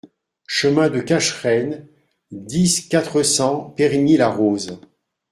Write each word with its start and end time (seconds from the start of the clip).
Chemin 0.47 0.89
de 0.89 0.99
Cachereine, 0.99 1.85
dix, 2.31 2.87
quatre 2.87 3.21
cents 3.21 3.65
Périgny-la-Rose 3.77 4.79